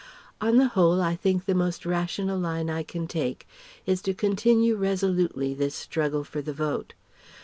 On 0.41 0.57
the 0.57 0.69
whole, 0.69 0.99
I 0.99 1.15
think 1.15 1.45
the 1.45 1.53
most 1.53 1.85
rational 1.85 2.39
line 2.39 2.71
I 2.71 2.81
can 2.81 3.07
take 3.07 3.47
is 3.85 4.01
to 4.01 4.15
continue 4.15 4.75
resolutely 4.75 5.53
this 5.53 5.75
struggle 5.75 6.23
for 6.23 6.41
the 6.41 6.53
Vote. 6.53 6.95